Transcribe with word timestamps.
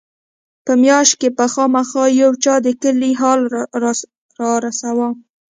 په 0.65 0.71
مياشت 0.83 1.13
کښې 1.19 1.29
به 1.37 1.45
خامخا 1.53 2.03
يو 2.21 2.31
چا 2.43 2.55
د 2.65 2.67
کلي 2.81 3.11
حال 3.21 3.39
رارساوه. 4.51 5.09